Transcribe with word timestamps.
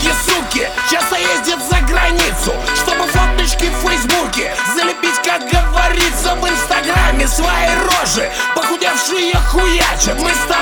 долгие 0.00 0.14
сутки. 0.24 0.68
Часто 0.90 1.16
ездят 1.16 1.60
за 1.68 1.80
границу 1.80 2.52
Чтобы 2.74 3.06
фоточки 3.08 3.66
в 3.66 3.86
фейсбуке 3.86 4.54
Залепить, 4.74 5.20
как 5.24 5.42
говорится, 5.42 6.34
в 6.34 6.48
инстаграме 6.48 7.26
Свои 7.26 7.68
рожи. 7.84 8.30
Похудевшие 8.54 9.34
хуячат 9.50 10.20
Мы 10.20 10.30
стали 10.30 10.59